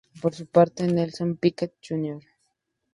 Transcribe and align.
Por 0.19 0.33
su 0.33 0.47
parte 0.47 0.87
Nelson 0.87 1.37
Piquet 1.37 1.75
Jr. 1.87 2.23